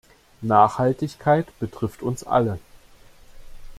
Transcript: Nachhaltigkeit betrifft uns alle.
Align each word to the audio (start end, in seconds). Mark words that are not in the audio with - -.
Nachhaltigkeit 0.41 1.45
betrifft 1.59 2.01
uns 2.01 2.23
alle. 2.23 2.57